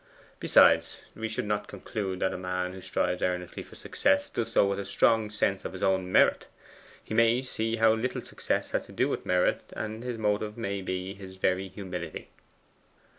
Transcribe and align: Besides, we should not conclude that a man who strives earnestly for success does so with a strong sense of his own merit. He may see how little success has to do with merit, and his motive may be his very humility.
Besides, 0.39 1.01
we 1.15 1.27
should 1.27 1.45
not 1.45 1.67
conclude 1.67 2.21
that 2.21 2.33
a 2.33 2.37
man 2.39 2.73
who 2.73 2.81
strives 2.81 3.21
earnestly 3.21 3.61
for 3.61 3.75
success 3.75 4.31
does 4.31 4.51
so 4.51 4.65
with 4.67 4.79
a 4.79 4.83
strong 4.85 5.29
sense 5.29 5.63
of 5.63 5.73
his 5.73 5.83
own 5.83 6.11
merit. 6.11 6.47
He 7.03 7.13
may 7.13 7.43
see 7.43 7.75
how 7.75 7.93
little 7.93 8.21
success 8.23 8.71
has 8.71 8.87
to 8.87 8.93
do 8.93 9.09
with 9.09 9.27
merit, 9.27 9.61
and 9.75 10.01
his 10.03 10.17
motive 10.17 10.57
may 10.57 10.81
be 10.81 11.13
his 11.13 11.35
very 11.37 11.67
humility. 11.67 12.29